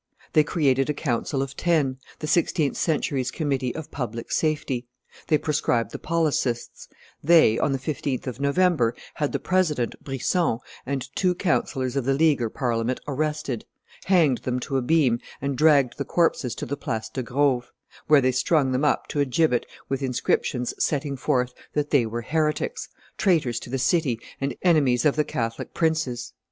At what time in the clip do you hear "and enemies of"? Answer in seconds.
24.41-25.15